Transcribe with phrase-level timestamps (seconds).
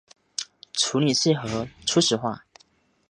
[0.73, 2.43] 处理器核初始化